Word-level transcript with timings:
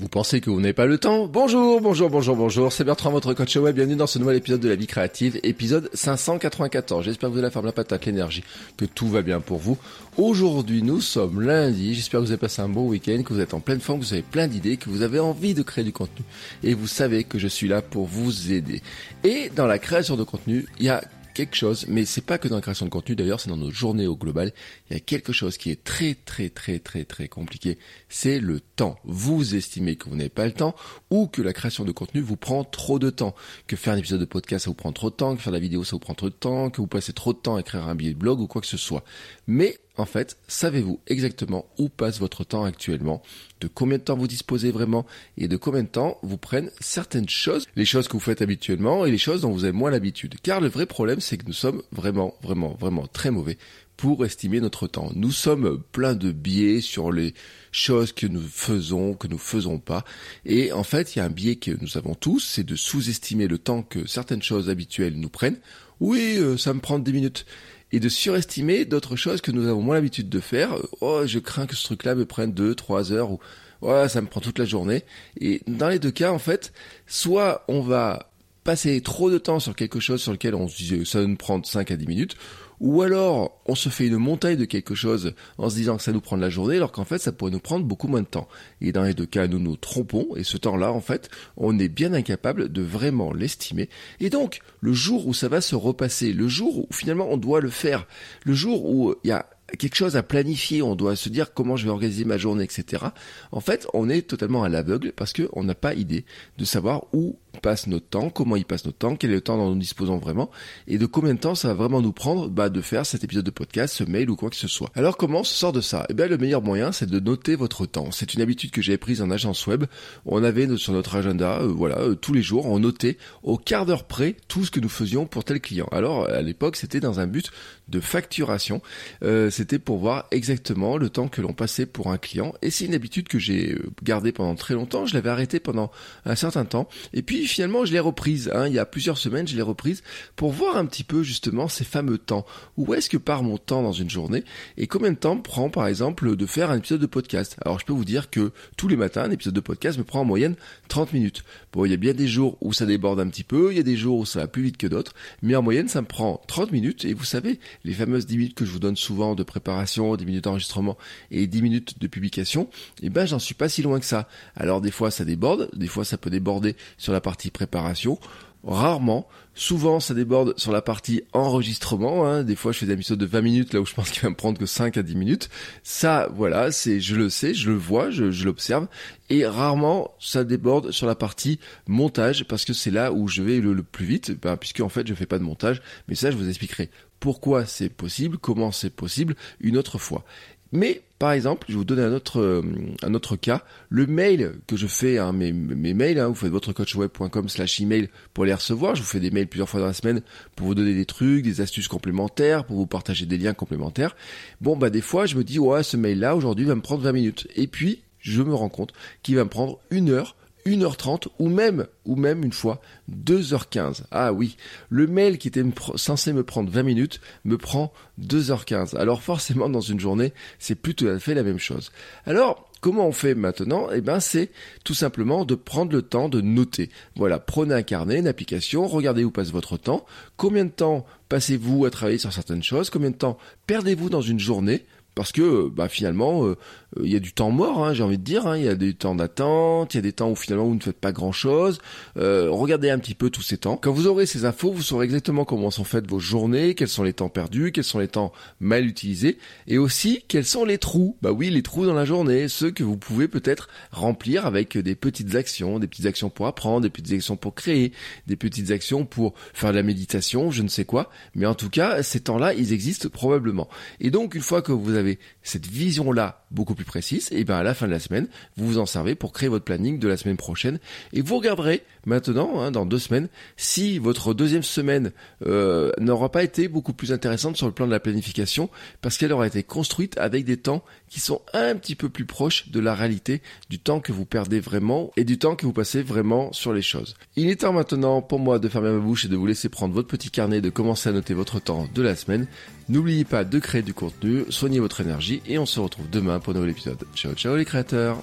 Vous 0.00 0.08
pensez 0.08 0.40
que 0.40 0.48
vous 0.48 0.62
n'avez 0.62 0.72
pas 0.72 0.86
le 0.86 0.96
temps 0.96 1.26
Bonjour, 1.26 1.78
bonjour, 1.82 2.08
bonjour, 2.08 2.34
bonjour, 2.34 2.72
c'est 2.72 2.84
Bertrand, 2.84 3.10
votre 3.10 3.34
coach 3.34 3.54
web, 3.56 3.74
bienvenue 3.74 3.96
dans 3.96 4.06
ce 4.06 4.18
nouvel 4.18 4.38
épisode 4.38 4.60
de 4.60 4.70
la 4.70 4.74
vie 4.74 4.86
créative, 4.86 5.38
épisode 5.42 5.90
594. 5.92 7.04
J'espère 7.04 7.28
que 7.28 7.32
vous 7.32 7.38
avez 7.38 7.46
la 7.46 7.50
forme, 7.50 7.66
la 7.66 7.72
patate, 7.72 8.06
l'énergie, 8.06 8.42
que 8.78 8.86
tout 8.86 9.08
va 9.08 9.20
bien 9.20 9.40
pour 9.40 9.58
vous. 9.58 9.76
Aujourd'hui, 10.16 10.82
nous 10.82 11.02
sommes 11.02 11.42
lundi, 11.42 11.94
j'espère 11.94 12.20
que 12.20 12.24
vous 12.24 12.30
avez 12.30 12.40
passé 12.40 12.62
un 12.62 12.70
bon 12.70 12.88
week-end, 12.88 13.22
que 13.22 13.34
vous 13.34 13.40
êtes 13.40 13.52
en 13.52 13.60
pleine 13.60 13.80
forme, 13.80 14.00
que 14.00 14.06
vous 14.06 14.14
avez 14.14 14.22
plein 14.22 14.48
d'idées, 14.48 14.78
que 14.78 14.88
vous 14.88 15.02
avez 15.02 15.18
envie 15.18 15.52
de 15.52 15.60
créer 15.60 15.84
du 15.84 15.92
contenu. 15.92 16.24
Et 16.62 16.72
vous 16.72 16.86
savez 16.86 17.24
que 17.24 17.38
je 17.38 17.48
suis 17.48 17.68
là 17.68 17.82
pour 17.82 18.06
vous 18.06 18.52
aider. 18.52 18.80
Et 19.22 19.50
dans 19.54 19.66
la 19.66 19.78
création 19.78 20.16
de 20.16 20.24
contenu, 20.24 20.64
il 20.78 20.86
y 20.86 20.88
a 20.88 21.04
quelque 21.40 21.56
chose, 21.56 21.86
mais 21.88 22.04
c'est 22.04 22.20
pas 22.20 22.36
que 22.36 22.48
dans 22.48 22.56
la 22.56 22.60
création 22.60 22.84
de 22.84 22.90
contenu 22.90 23.16
d'ailleurs, 23.16 23.40
c'est 23.40 23.48
dans 23.48 23.56
nos 23.56 23.70
journées 23.70 24.06
au 24.06 24.14
global, 24.14 24.52
il 24.90 24.94
y 24.94 24.96
a 24.96 25.00
quelque 25.00 25.32
chose 25.32 25.56
qui 25.56 25.70
est 25.70 25.82
très 25.82 26.14
très 26.14 26.50
très 26.50 26.78
très 26.78 27.04
très 27.04 27.28
compliqué, 27.28 27.78
c'est 28.10 28.40
le 28.40 28.60
temps. 28.60 28.98
Vous 29.04 29.54
estimez 29.54 29.96
que 29.96 30.10
vous 30.10 30.16
n'avez 30.16 30.28
pas 30.28 30.44
le 30.44 30.52
temps 30.52 30.74
ou 31.08 31.28
que 31.28 31.40
la 31.40 31.54
création 31.54 31.84
de 31.84 31.92
contenu 31.92 32.20
vous 32.20 32.36
prend 32.36 32.62
trop 32.64 32.98
de 32.98 33.08
temps, 33.08 33.34
que 33.66 33.76
faire 33.76 33.94
un 33.94 33.96
épisode 33.96 34.20
de 34.20 34.26
podcast 34.26 34.64
ça 34.64 34.70
vous 34.70 34.74
prend 34.74 34.92
trop 34.92 35.08
de 35.08 35.14
temps, 35.14 35.34
que 35.34 35.40
faire 35.40 35.52
la 35.52 35.60
vidéo 35.60 35.82
ça 35.82 35.92
vous 35.92 35.98
prend 36.00 36.14
trop 36.14 36.28
de 36.28 36.34
temps, 36.34 36.68
que 36.68 36.82
vous 36.82 36.86
passez 36.86 37.14
trop 37.14 37.32
de 37.32 37.38
temps 37.38 37.56
à 37.56 37.60
écrire 37.60 37.88
un 37.88 37.94
billet 37.94 38.12
de 38.12 38.18
blog 38.18 38.40
ou 38.40 38.46
quoi 38.46 38.60
que 38.60 38.66
ce 38.66 38.76
soit. 38.76 39.02
Mais 39.46 39.78
en 40.00 40.06
fait, 40.06 40.38
savez-vous 40.48 41.00
exactement 41.06 41.66
où 41.78 41.88
passe 41.88 42.18
votre 42.18 42.44
temps 42.44 42.64
actuellement, 42.64 43.22
de 43.60 43.68
combien 43.68 43.98
de 43.98 44.02
temps 44.02 44.16
vous 44.16 44.26
disposez 44.26 44.70
vraiment? 44.70 45.06
Et 45.36 45.48
de 45.48 45.56
combien 45.56 45.82
de 45.82 45.88
temps 45.88 46.18
vous 46.22 46.38
prennent 46.38 46.70
certaines 46.80 47.28
choses, 47.28 47.66
les 47.76 47.84
choses 47.84 48.08
que 48.08 48.14
vous 48.14 48.20
faites 48.20 48.42
habituellement 48.42 49.04
et 49.04 49.10
les 49.10 49.18
choses 49.18 49.42
dont 49.42 49.52
vous 49.52 49.64
avez 49.64 49.72
moins 49.72 49.90
l'habitude. 49.90 50.36
Car 50.42 50.60
le 50.60 50.68
vrai 50.68 50.86
problème, 50.86 51.20
c'est 51.20 51.36
que 51.36 51.46
nous 51.46 51.52
sommes 51.52 51.82
vraiment, 51.92 52.34
vraiment, 52.42 52.76
vraiment 52.80 53.06
très 53.06 53.30
mauvais 53.30 53.58
pour 54.00 54.24
estimer 54.24 54.60
notre 54.60 54.86
temps. 54.86 55.10
Nous 55.14 55.30
sommes 55.30 55.82
plein 55.92 56.14
de 56.14 56.32
biais 56.32 56.80
sur 56.80 57.12
les 57.12 57.34
choses 57.70 58.12
que 58.12 58.26
nous 58.26 58.40
faisons, 58.40 59.12
que 59.12 59.28
nous 59.28 59.36
faisons 59.36 59.78
pas. 59.78 60.06
Et 60.46 60.72
en 60.72 60.84
fait, 60.84 61.14
il 61.14 61.18
y 61.18 61.22
a 61.22 61.26
un 61.26 61.30
biais 61.30 61.56
que 61.56 61.72
nous 61.82 61.98
avons 61.98 62.14
tous, 62.14 62.40
c'est 62.40 62.64
de 62.64 62.76
sous-estimer 62.76 63.46
le 63.46 63.58
temps 63.58 63.82
que 63.82 64.06
certaines 64.06 64.42
choses 64.42 64.70
habituelles 64.70 65.20
nous 65.20 65.28
prennent. 65.28 65.58
Oui, 66.00 66.36
euh, 66.38 66.56
ça 66.56 66.72
me 66.72 66.80
prend 66.80 66.98
10 66.98 67.12
minutes 67.12 67.44
et 67.92 68.00
de 68.00 68.08
surestimer 68.08 68.84
d'autres 68.84 69.16
choses 69.16 69.40
que 69.40 69.50
nous 69.50 69.66
avons 69.66 69.82
moins 69.82 69.96
l'habitude 69.96 70.28
de 70.28 70.40
faire. 70.40 70.76
Oh, 71.00 71.22
je 71.26 71.38
crains 71.38 71.66
que 71.66 71.76
ce 71.76 71.84
truc-là 71.84 72.14
me 72.14 72.24
prenne 72.24 72.52
deux, 72.52 72.74
trois 72.74 73.12
heures 73.12 73.32
ou 73.32 73.40
ouais, 73.82 74.08
ça 74.08 74.20
me 74.20 74.26
prend 74.26 74.40
toute 74.40 74.58
la 74.58 74.64
journée. 74.64 75.04
Et 75.40 75.62
dans 75.66 75.88
les 75.88 75.98
deux 75.98 76.10
cas, 76.10 76.32
en 76.32 76.38
fait, 76.38 76.72
soit 77.06 77.64
on 77.68 77.80
va 77.80 78.30
passer 78.64 79.00
trop 79.00 79.30
de 79.30 79.38
temps 79.38 79.58
sur 79.58 79.74
quelque 79.74 80.00
chose 80.00 80.22
sur 80.22 80.32
lequel 80.32 80.54
on 80.54 80.68
se 80.68 80.76
dit 80.76 81.06
ça 81.06 81.20
va 81.20 81.26
nous 81.26 81.36
prendre 81.36 81.66
5 81.66 81.90
à 81.90 81.96
10 81.96 82.06
minutes, 82.06 82.36
ou 82.80 83.02
alors, 83.02 83.60
on 83.66 83.74
se 83.74 83.90
fait 83.90 84.06
une 84.06 84.16
montagne 84.16 84.56
de 84.56 84.64
quelque 84.64 84.94
chose 84.94 85.34
en 85.58 85.68
se 85.68 85.74
disant 85.74 85.98
que 85.98 86.02
ça 86.02 86.12
nous 86.12 86.22
prend 86.22 86.36
de 86.36 86.42
la 86.42 86.48
journée, 86.48 86.76
alors 86.76 86.92
qu'en 86.92 87.04
fait, 87.04 87.18
ça 87.18 87.30
pourrait 87.30 87.50
nous 87.50 87.60
prendre 87.60 87.84
beaucoup 87.84 88.08
moins 88.08 88.22
de 88.22 88.26
temps. 88.26 88.48
Et 88.80 88.90
dans 88.90 89.02
les 89.02 89.12
deux 89.12 89.26
cas, 89.26 89.46
nous 89.46 89.58
nous 89.58 89.76
trompons, 89.76 90.28
et 90.34 90.44
ce 90.44 90.56
temps-là, 90.56 90.90
en 90.90 91.02
fait, 91.02 91.28
on 91.58 91.78
est 91.78 91.88
bien 91.88 92.14
incapable 92.14 92.72
de 92.72 92.82
vraiment 92.82 93.32
l'estimer. 93.34 93.90
Et 94.18 94.30
donc, 94.30 94.60
le 94.80 94.94
jour 94.94 95.26
où 95.26 95.34
ça 95.34 95.48
va 95.48 95.60
se 95.60 95.74
repasser, 95.74 96.32
le 96.32 96.48
jour 96.48 96.78
où 96.78 96.88
finalement 96.90 97.28
on 97.30 97.36
doit 97.36 97.60
le 97.60 97.70
faire, 97.70 98.06
le 98.44 98.54
jour 98.54 98.86
où 98.86 99.14
il 99.24 99.28
y 99.28 99.32
a 99.32 99.46
quelque 99.78 99.94
chose 99.94 100.16
à 100.16 100.22
planifier, 100.22 100.82
on 100.82 100.96
doit 100.96 101.16
se 101.16 101.28
dire 101.28 101.52
comment 101.52 101.76
je 101.76 101.84
vais 101.84 101.90
organiser 101.90 102.24
ma 102.24 102.38
journée, 102.38 102.64
etc. 102.64 103.04
En 103.52 103.60
fait, 103.60 103.86
on 103.94 104.08
est 104.08 104.22
totalement 104.22 104.62
à 104.62 104.68
l'aveugle 104.68 105.12
parce 105.12 105.32
qu'on 105.32 105.64
n'a 105.64 105.74
pas 105.74 105.94
idée 105.94 106.24
de 106.58 106.64
savoir 106.64 107.04
où 107.12 107.36
passe 107.62 107.86
notre 107.86 108.06
temps, 108.06 108.30
comment 108.30 108.56
il 108.56 108.64
passe 108.64 108.84
notre 108.84 108.98
temps, 108.98 109.16
quel 109.16 109.30
est 109.30 109.34
le 109.34 109.40
temps 109.40 109.56
dont 109.56 109.70
nous 109.70 109.78
disposons 109.78 110.18
vraiment, 110.18 110.50
et 110.86 110.98
de 110.98 111.06
combien 111.06 111.34
de 111.34 111.40
temps 111.40 111.54
ça 111.54 111.68
va 111.68 111.74
vraiment 111.74 112.00
nous 112.00 112.12
prendre 112.12 112.48
bah, 112.48 112.69
de 112.72 112.80
faire 112.80 113.06
cet 113.06 113.24
épisode 113.24 113.44
de 113.44 113.50
podcast, 113.50 113.94
ce 113.94 114.04
mail 114.04 114.30
ou 114.30 114.36
quoi 114.36 114.50
que 114.50 114.56
ce 114.56 114.68
soit. 114.68 114.90
Alors 114.94 115.16
comment 115.16 115.40
on 115.40 115.44
se 115.44 115.54
sort 115.54 115.72
de 115.72 115.80
ça? 115.80 116.06
Eh 116.08 116.14
bien 116.14 116.26
le 116.26 116.38
meilleur 116.38 116.62
moyen 116.62 116.92
c'est 116.92 117.08
de 117.08 117.20
noter 117.20 117.56
votre 117.56 117.86
temps. 117.86 118.10
C'est 118.10 118.34
une 118.34 118.40
habitude 118.40 118.70
que 118.70 118.82
j'ai 118.82 118.96
prise 118.98 119.22
en 119.22 119.30
agence 119.30 119.66
web. 119.66 119.84
On 120.26 120.42
avait 120.44 120.76
sur 120.76 120.92
notre 120.92 121.14
agenda, 121.16 121.60
euh, 121.60 121.66
voilà, 121.66 121.98
euh, 121.98 122.14
tous 122.14 122.32
les 122.32 122.42
jours, 122.42 122.66
on 122.66 122.78
notait 122.78 123.18
au 123.42 123.56
quart 123.56 123.86
d'heure 123.86 124.04
près 124.04 124.36
tout 124.48 124.64
ce 124.64 124.70
que 124.70 124.80
nous 124.80 124.88
faisions 124.88 125.26
pour 125.26 125.44
tel 125.44 125.60
client. 125.60 125.88
Alors 125.92 126.28
à 126.28 126.42
l'époque 126.42 126.76
c'était 126.76 127.00
dans 127.00 127.20
un 127.20 127.26
but 127.26 127.50
de 127.88 128.00
facturation, 128.00 128.82
euh, 129.24 129.50
c'était 129.50 129.80
pour 129.80 129.98
voir 129.98 130.26
exactement 130.30 130.96
le 130.96 131.10
temps 131.10 131.28
que 131.28 131.40
l'on 131.40 131.52
passait 131.52 131.86
pour 131.86 132.12
un 132.12 132.18
client, 132.18 132.54
et 132.62 132.70
c'est 132.70 132.84
une 132.84 132.94
habitude 132.94 133.26
que 133.26 133.40
j'ai 133.40 133.76
gardée 134.04 134.30
pendant 134.30 134.54
très 134.54 134.74
longtemps, 134.74 135.06
je 135.06 135.14
l'avais 135.14 135.30
arrêtée 135.30 135.58
pendant 135.58 135.90
un 136.24 136.36
certain 136.36 136.64
temps, 136.64 136.88
et 137.12 137.22
puis 137.22 137.48
finalement 137.48 137.84
je 137.84 137.92
l'ai 137.92 137.98
reprise, 137.98 138.48
hein, 138.54 138.68
il 138.68 138.74
y 138.74 138.78
a 138.78 138.86
plusieurs 138.86 139.18
semaines 139.18 139.48
je 139.48 139.56
l'ai 139.56 139.62
reprise 139.62 140.04
pour 140.36 140.52
voir 140.52 140.76
un 140.76 140.86
petit 140.86 141.02
peu 141.02 141.24
justement 141.24 141.66
ces 141.66 141.84
fameux 141.84 142.18
temps. 142.18 142.46
Où 142.76 142.94
est-ce 142.94 143.10
que 143.10 143.16
part 143.16 143.42
mon 143.42 143.58
temps 143.58 143.82
dans 143.82 143.92
une 143.92 144.10
journée 144.10 144.44
et 144.76 144.86
combien 144.86 145.10
de 145.10 145.16
temps 145.16 145.36
prend 145.36 145.70
par 145.70 145.86
exemple 145.86 146.36
de 146.36 146.46
faire 146.46 146.70
un 146.70 146.78
épisode 146.78 147.00
de 147.00 147.06
podcast? 147.06 147.56
Alors 147.64 147.78
je 147.78 147.84
peux 147.84 147.92
vous 147.92 148.04
dire 148.04 148.30
que 148.30 148.52
tous 148.76 148.88
les 148.88 148.96
matins 148.96 149.22
un 149.22 149.30
épisode 149.30 149.54
de 149.54 149.60
podcast 149.60 149.98
me 149.98 150.04
prend 150.04 150.20
en 150.20 150.24
moyenne 150.24 150.56
30 150.88 151.12
minutes. 151.12 151.44
Bon 151.72 151.84
il 151.84 151.90
y 151.90 151.94
a 151.94 151.96
bien 151.96 152.14
des 152.14 152.28
jours 152.28 152.56
où 152.60 152.72
ça 152.72 152.86
déborde 152.86 153.20
un 153.20 153.28
petit 153.28 153.44
peu, 153.44 153.72
il 153.72 153.76
y 153.76 153.80
a 153.80 153.84
des 153.84 153.96
jours 153.96 154.18
où 154.18 154.26
ça 154.26 154.40
va 154.40 154.48
plus 154.48 154.62
vite 154.62 154.76
que 154.76 154.86
d'autres, 154.86 155.14
mais 155.42 155.54
en 155.56 155.62
moyenne 155.62 155.88
ça 155.88 156.00
me 156.00 156.06
prend 156.06 156.40
30 156.46 156.72
minutes 156.72 157.04
et 157.04 157.14
vous 157.14 157.24
savez 157.24 157.60
les 157.84 157.92
fameuses 157.92 158.26
10 158.26 158.36
minutes 158.36 158.54
que 158.54 158.64
je 158.64 158.70
vous 158.70 158.78
donne 158.78 158.96
souvent 158.96 159.34
de 159.34 159.42
préparation, 159.42 160.16
10 160.16 160.26
minutes 160.26 160.44
d'enregistrement 160.44 160.96
et 161.30 161.46
10 161.46 161.62
minutes 161.62 162.00
de 162.00 162.06
publication, 162.06 162.68
et 163.02 163.06
eh 163.06 163.10
ben 163.10 163.26
j'en 163.26 163.38
suis 163.38 163.54
pas 163.54 163.68
si 163.68 163.82
loin 163.82 164.00
que 164.00 164.06
ça. 164.06 164.28
Alors 164.56 164.80
des 164.80 164.90
fois 164.90 165.10
ça 165.10 165.24
déborde, 165.24 165.70
des 165.74 165.86
fois 165.86 166.04
ça 166.04 166.18
peut 166.18 166.30
déborder 166.30 166.76
sur 166.98 167.12
la 167.12 167.20
partie 167.20 167.50
préparation. 167.50 168.18
Rarement, 168.62 169.26
souvent 169.54 170.00
ça 170.00 170.12
déborde 170.12 170.58
sur 170.58 170.70
la 170.70 170.82
partie 170.82 171.22
enregistrement. 171.32 172.26
Hein. 172.26 172.44
Des 172.44 172.56
fois, 172.56 172.72
je 172.72 172.78
fais 172.78 172.86
des 172.86 172.92
épisodes 172.92 173.18
de 173.18 173.24
20 173.24 173.40
minutes 173.40 173.72
là 173.72 173.80
où 173.80 173.86
je 173.86 173.94
pense 173.94 174.10
qu'il 174.10 174.22
va 174.22 174.28
me 174.28 174.34
prendre 174.34 174.58
que 174.58 174.66
5 174.66 174.98
à 174.98 175.02
10 175.02 175.16
minutes. 175.16 175.48
Ça, 175.82 176.28
voilà, 176.34 176.70
c'est, 176.70 177.00
je 177.00 177.16
le 177.16 177.30
sais, 177.30 177.54
je 177.54 177.70
le 177.70 177.76
vois, 177.76 178.10
je, 178.10 178.44
l'observe. 178.44 178.86
Et 179.30 179.46
rarement, 179.46 180.14
ça 180.18 180.44
déborde 180.44 180.90
sur 180.90 181.06
la 181.06 181.14
partie 181.14 181.58
montage 181.86 182.44
parce 182.44 182.66
que 182.66 182.74
c'est 182.74 182.90
là 182.90 183.12
où 183.12 183.28
je 183.28 183.42
vais 183.42 183.60
le, 183.60 183.82
plus 183.82 184.04
vite, 184.04 184.38
ben, 184.40 184.56
puisque 184.58 184.80
en 184.80 184.90
fait, 184.90 185.06
je 185.06 185.14
fais 185.14 185.26
pas 185.26 185.38
de 185.38 185.44
montage. 185.44 185.80
Mais 186.08 186.14
ça, 186.14 186.30
je 186.30 186.36
vous 186.36 186.48
expliquerai 186.48 186.90
pourquoi 187.18 187.64
c'est 187.66 187.90
possible, 187.90 188.38
comment 188.38 188.72
c'est 188.72 188.90
possible 188.90 189.36
une 189.60 189.76
autre 189.78 189.98
fois. 189.98 190.24
Mais 190.72 191.02
par 191.18 191.32
exemple, 191.32 191.66
je 191.68 191.74
vais 191.74 191.78
vous 191.78 191.84
donner 191.84 192.02
un 192.02 192.12
autre, 192.14 192.40
euh, 192.40 192.62
un 193.02 193.12
autre 193.12 193.36
cas. 193.36 193.62
Le 193.90 194.06
mail 194.06 194.54
que 194.66 194.76
je 194.76 194.86
fais, 194.86 195.18
hein, 195.18 195.32
mes, 195.32 195.52
mes 195.52 195.92
mails, 195.92 196.18
hein, 196.18 196.28
vous 196.28 196.34
faites 196.34 196.50
votrecoachweb.com 196.50 197.48
slash 197.48 197.80
email 197.80 198.08
pour 198.32 198.46
les 198.46 198.54
recevoir. 198.54 198.94
Je 198.94 199.02
vous 199.02 199.06
fais 199.06 199.20
des 199.20 199.30
mails 199.30 199.46
plusieurs 199.46 199.68
fois 199.68 199.80
dans 199.80 199.86
la 199.86 199.92
semaine 199.92 200.22
pour 200.56 200.68
vous 200.68 200.74
donner 200.74 200.94
des 200.94 201.04
trucs, 201.04 201.44
des 201.44 201.60
astuces 201.60 201.88
complémentaires, 201.88 202.64
pour 202.64 202.76
vous 202.76 202.86
partager 202.86 203.26
des 203.26 203.36
liens 203.36 203.52
complémentaires. 203.52 204.16
Bon, 204.62 204.76
bah 204.76 204.88
des 204.88 205.02
fois, 205.02 205.26
je 205.26 205.36
me 205.36 205.44
dis, 205.44 205.58
ouais, 205.58 205.82
ce 205.82 205.98
mail-là, 205.98 206.36
aujourd'hui, 206.36 206.64
va 206.64 206.74
me 206.74 206.80
prendre 206.80 207.02
20 207.02 207.12
minutes. 207.12 207.48
Et 207.54 207.66
puis, 207.66 208.00
je 208.20 208.42
me 208.42 208.54
rends 208.54 208.68
compte 208.70 208.94
qu'il 209.22 209.36
va 209.36 209.44
me 209.44 209.50
prendre 209.50 209.78
une 209.90 210.08
heure 210.08 210.36
1h30 210.66 211.28
ou 211.38 211.48
même, 211.48 211.86
ou 212.04 212.16
même 212.16 212.44
une 212.44 212.52
fois 212.52 212.80
2h15. 213.10 214.02
Ah 214.10 214.32
oui, 214.32 214.56
le 214.88 215.06
mail 215.06 215.38
qui 215.38 215.48
était 215.48 215.64
censé 215.96 216.32
me 216.32 216.42
prendre 216.42 216.70
20 216.70 216.82
minutes 216.82 217.20
me 217.44 217.58
prend 217.58 217.92
2h15. 218.20 218.96
Alors 218.96 219.22
forcément 219.22 219.68
dans 219.68 219.80
une 219.80 220.00
journée, 220.00 220.32
c'est 220.58 220.74
plus 220.74 220.94
tout 220.94 221.08
à 221.08 221.18
fait 221.18 221.34
la 221.34 221.42
même 221.42 221.58
chose. 221.58 221.90
Alors, 222.26 222.70
Comment 222.80 223.06
on 223.06 223.12
fait 223.12 223.34
maintenant? 223.34 223.88
Eh 223.92 224.00
ben, 224.00 224.20
c'est 224.20 224.50
tout 224.84 224.94
simplement 224.94 225.44
de 225.44 225.54
prendre 225.54 225.92
le 225.92 226.00
temps 226.00 226.30
de 226.30 226.40
noter. 226.40 226.88
Voilà, 227.14 227.38
prenez 227.38 227.74
un 227.74 227.82
carnet, 227.82 228.18
une 228.18 228.26
application, 228.26 228.86
regardez 228.86 229.22
où 229.22 229.30
passe 229.30 229.52
votre 229.52 229.76
temps, 229.76 230.06
combien 230.38 230.64
de 230.64 230.70
temps 230.70 231.04
passez-vous 231.28 231.84
à 231.84 231.90
travailler 231.90 232.16
sur 232.16 232.32
certaines 232.32 232.62
choses, 232.62 232.88
combien 232.88 233.10
de 233.10 233.16
temps 233.16 233.36
perdez-vous 233.66 234.08
dans 234.08 234.22
une 234.22 234.40
journée 234.40 234.86
parce 235.20 235.32
que 235.32 235.68
bah 235.68 235.90
finalement 235.90 236.46
euh, 236.46 236.56
il 237.02 237.12
y 237.12 237.14
a 237.14 237.20
du 237.20 237.34
temps 237.34 237.50
mort, 237.50 237.84
hein, 237.84 237.92
j'ai 237.92 238.02
envie 238.02 238.16
de 238.16 238.24
dire. 238.24 238.46
hein. 238.46 238.56
Il 238.56 238.64
y 238.64 238.68
a 238.68 238.74
des 238.74 238.94
temps 238.94 239.14
d'attente, 239.14 239.92
il 239.92 239.98
y 239.98 240.00
a 240.00 240.02
des 240.02 240.14
temps 240.14 240.30
où 240.30 240.34
finalement 240.34 240.64
vous 240.64 240.74
ne 240.74 240.80
faites 240.80 240.98
pas 240.98 241.12
grand-chose. 241.12 241.78
Euh, 242.16 242.48
regardez 242.50 242.88
un 242.88 242.98
petit 242.98 243.14
peu 243.14 243.28
tous 243.28 243.42
ces 243.42 243.58
temps. 243.58 243.76
Quand 243.76 243.92
vous 243.92 244.06
aurez 244.06 244.24
ces 244.24 244.46
infos, 244.46 244.72
vous 244.72 244.80
saurez 244.80 245.04
exactement 245.04 245.44
comment 245.44 245.70
sont 245.70 245.84
faites 245.84 246.08
vos 246.08 246.18
journées, 246.18 246.74
quels 246.74 246.88
sont 246.88 247.02
les 247.02 247.12
temps 247.12 247.28
perdus, 247.28 247.70
quels 247.70 247.84
sont 247.84 247.98
les 247.98 248.08
temps 248.08 248.32
mal 248.60 248.86
utilisés, 248.86 249.36
et 249.68 249.76
aussi 249.76 250.24
quels 250.26 250.46
sont 250.46 250.64
les 250.64 250.78
trous. 250.78 251.18
Bah 251.20 251.32
oui, 251.32 251.50
les 251.50 251.62
trous 251.62 251.84
dans 251.84 251.92
la 251.92 252.06
journée, 252.06 252.48
ceux 252.48 252.70
que 252.70 252.82
vous 252.82 252.96
pouvez 252.96 253.28
peut-être 253.28 253.68
remplir 253.92 254.46
avec 254.46 254.78
des 254.78 254.94
petites 254.94 255.34
actions, 255.34 255.78
des 255.80 255.86
petites 255.86 256.06
actions 256.06 256.30
pour 256.30 256.46
apprendre, 256.46 256.80
des 256.80 256.90
petites 256.90 257.12
actions 257.12 257.36
pour 257.36 257.54
créer, 257.54 257.92
des 258.26 258.36
petites 258.36 258.70
actions 258.70 259.04
pour 259.04 259.34
faire 259.52 259.70
de 259.72 259.76
la 259.76 259.82
méditation, 259.82 260.50
je 260.50 260.62
ne 260.62 260.68
sais 260.68 260.86
quoi. 260.86 261.10
Mais 261.34 261.44
en 261.44 261.54
tout 261.54 261.68
cas, 261.68 262.02
ces 262.02 262.20
temps-là, 262.20 262.54
ils 262.54 262.72
existent 262.72 263.10
probablement. 263.10 263.68
Et 264.00 264.10
donc, 264.10 264.34
une 264.34 264.40
fois 264.40 264.62
que 264.62 264.72
vous 264.72 264.94
avez 264.94 265.09
cette 265.42 265.66
vision-là 265.66 266.44
beaucoup 266.50 266.74
plus 266.74 266.84
précise, 266.84 267.28
et 267.32 267.44
bien 267.44 267.56
à 267.56 267.62
la 267.62 267.74
fin 267.74 267.86
de 267.86 267.92
la 267.92 267.98
semaine, 267.98 268.28
vous 268.56 268.66
vous 268.66 268.78
en 268.78 268.86
servez 268.86 269.14
pour 269.14 269.32
créer 269.32 269.48
votre 269.48 269.64
planning 269.64 269.98
de 269.98 270.08
la 270.08 270.16
semaine 270.16 270.36
prochaine. 270.36 270.78
Et 271.12 271.22
vous 271.22 271.36
regarderez 271.36 271.82
maintenant, 272.06 272.60
hein, 272.60 272.70
dans 272.70 272.86
deux 272.86 272.98
semaines, 272.98 273.28
si 273.56 273.98
votre 273.98 274.34
deuxième 274.34 274.62
semaine 274.62 275.12
euh, 275.46 275.92
n'aura 275.98 276.30
pas 276.30 276.42
été 276.42 276.68
beaucoup 276.68 276.92
plus 276.92 277.12
intéressante 277.12 277.56
sur 277.56 277.66
le 277.66 277.72
plan 277.72 277.86
de 277.86 277.92
la 277.92 278.00
planification, 278.00 278.70
parce 279.00 279.16
qu'elle 279.16 279.32
aura 279.32 279.46
été 279.46 279.62
construite 279.62 280.18
avec 280.18 280.44
des 280.44 280.56
temps 280.56 280.84
qui 281.10 281.20
sont 281.20 281.42
un 281.52 281.74
petit 281.76 281.96
peu 281.96 282.08
plus 282.08 282.24
proches 282.24 282.70
de 282.70 282.80
la 282.80 282.94
réalité, 282.94 283.42
du 283.68 283.78
temps 283.78 284.00
que 284.00 284.12
vous 284.12 284.24
perdez 284.24 284.60
vraiment 284.60 285.10
et 285.16 285.24
du 285.24 285.38
temps 285.38 285.56
que 285.56 285.66
vous 285.66 285.72
passez 285.72 286.02
vraiment 286.02 286.52
sur 286.52 286.72
les 286.72 286.82
choses. 286.82 287.16
Il 287.36 287.50
est 287.50 287.60
temps 287.60 287.72
maintenant 287.72 288.22
pour 288.22 288.38
moi 288.38 288.58
de 288.58 288.68
fermer 288.68 288.92
ma 288.92 289.00
bouche 289.00 289.26
et 289.26 289.28
de 289.28 289.36
vous 289.36 289.46
laisser 289.46 289.68
prendre 289.68 289.92
votre 289.92 290.08
petit 290.08 290.30
carnet, 290.30 290.60
de 290.60 290.70
commencer 290.70 291.08
à 291.08 291.12
noter 291.12 291.34
votre 291.34 291.60
temps 291.60 291.88
de 291.92 292.02
la 292.02 292.14
semaine. 292.14 292.46
N'oubliez 292.88 293.24
pas 293.24 293.44
de 293.44 293.58
créer 293.58 293.82
du 293.82 293.92
contenu, 293.92 294.44
soignez 294.48 294.80
votre 294.80 295.00
énergie 295.00 295.42
et 295.46 295.58
on 295.58 295.66
se 295.66 295.80
retrouve 295.80 296.08
demain 296.08 296.38
pour 296.38 296.52
un 296.52 296.54
nouvel 296.54 296.70
épisode. 296.70 297.04
Ciao 297.14 297.34
ciao 297.34 297.56
les 297.56 297.64
créateurs. 297.64 298.22